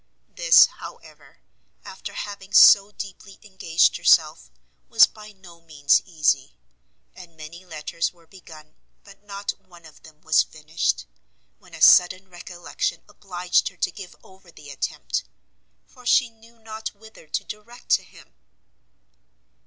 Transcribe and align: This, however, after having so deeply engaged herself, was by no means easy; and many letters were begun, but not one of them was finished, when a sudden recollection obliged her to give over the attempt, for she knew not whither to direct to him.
This, 0.35 0.65
however, 0.65 1.41
after 1.85 2.13
having 2.13 2.53
so 2.53 2.89
deeply 2.91 3.37
engaged 3.43 3.97
herself, 3.97 4.49
was 4.89 5.05
by 5.05 5.31
no 5.31 5.61
means 5.61 6.01
easy; 6.05 6.57
and 7.13 7.37
many 7.37 7.63
letters 7.65 8.11
were 8.11 8.25
begun, 8.25 8.73
but 9.03 9.21
not 9.21 9.51
one 9.59 9.85
of 9.85 10.01
them 10.01 10.21
was 10.21 10.41
finished, 10.41 11.05
when 11.59 11.75
a 11.75 11.81
sudden 11.83 12.27
recollection 12.31 13.03
obliged 13.07 13.67
her 13.67 13.77
to 13.77 13.91
give 13.91 14.15
over 14.23 14.49
the 14.49 14.71
attempt, 14.71 15.25
for 15.85 16.03
she 16.03 16.31
knew 16.31 16.57
not 16.57 16.95
whither 16.95 17.27
to 17.27 17.43
direct 17.43 17.89
to 17.89 18.03
him. 18.03 18.33